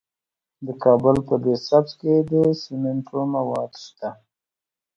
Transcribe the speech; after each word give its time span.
د 0.65 0.67
کابل 0.83 1.15
په 1.27 1.35
ده 1.43 1.53
سبز 1.67 1.91
کې 1.99 2.13
د 2.31 2.33
سمنټو 2.61 3.19
مواد 3.35 3.71
شته. 3.85 4.09